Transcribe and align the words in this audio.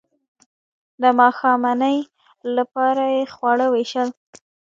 د 1.01 1.03
ماښامنۍ 1.19 1.97
لپاره 2.55 3.03
یې 3.15 3.23
خواړه 3.33 3.67
ویشل. 3.73 4.09